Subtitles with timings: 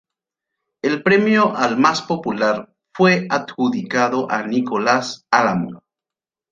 [0.81, 5.83] El premio al más popular fue adjudicado a Nicolás Álamo.